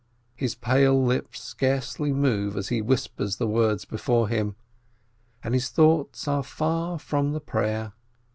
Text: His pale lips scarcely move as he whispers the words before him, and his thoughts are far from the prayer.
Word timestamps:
His 0.33 0.55
pale 0.55 0.99
lips 1.05 1.39
scarcely 1.43 2.11
move 2.11 2.57
as 2.57 2.69
he 2.69 2.81
whispers 2.81 3.35
the 3.35 3.45
words 3.45 3.85
before 3.85 4.29
him, 4.29 4.55
and 5.43 5.53
his 5.53 5.69
thoughts 5.69 6.27
are 6.27 6.41
far 6.41 6.97
from 6.97 7.33
the 7.33 7.39
prayer. 7.39 7.93